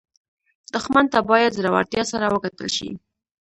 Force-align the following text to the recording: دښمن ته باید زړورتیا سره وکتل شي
دښمن 0.73 1.05
ته 1.13 1.19
باید 1.29 1.55
زړورتیا 1.57 2.03
سره 2.11 2.25
وکتل 2.35 2.67
شي 2.77 2.89